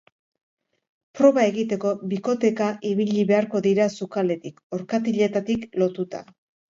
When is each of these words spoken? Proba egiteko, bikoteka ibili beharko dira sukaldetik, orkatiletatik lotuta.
Proba 1.19 1.43
egiteko, 1.49 1.91
bikoteka 2.13 2.69
ibili 2.93 3.25
beharko 3.33 3.61
dira 3.67 3.87
sukaldetik, 3.99 4.67
orkatiletatik 4.79 5.69
lotuta. 5.85 6.25